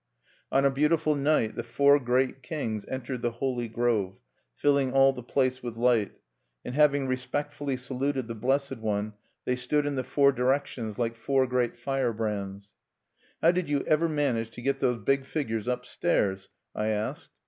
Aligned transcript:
_On 0.51 0.65
a 0.65 0.71
beautiful 0.71 1.13
night 1.15 1.53
the 1.53 1.61
Four 1.61 1.99
Great 1.99 2.41
Kings 2.41 2.87
entered 2.87 3.21
the 3.21 3.33
holy 3.33 3.67
grove, 3.67 4.19
filling 4.55 4.91
all 4.93 5.13
the 5.13 5.21
place 5.21 5.61
with 5.61 5.77
light; 5.77 6.13
and 6.65 6.73
having 6.73 7.05
respectfully 7.05 7.77
saluted 7.77 8.27
the 8.27 8.33
Blessed 8.33 8.77
One, 8.77 9.13
they 9.45 9.55
stood 9.55 9.85
in 9.85 9.93
the 9.93 10.03
four 10.03 10.31
directions, 10.31 10.97
like 10.97 11.15
four 11.15 11.45
great 11.45 11.75
firebrands_. 11.75 12.71
"How 13.43 13.51
did 13.51 13.69
you 13.69 13.81
ever 13.85 14.07
manage 14.09 14.49
to 14.55 14.61
get 14.63 14.79
those 14.79 14.97
big 15.05 15.23
figures 15.23 15.67
upstairs?" 15.67 16.49
I 16.73 16.87
asked. 16.87 17.29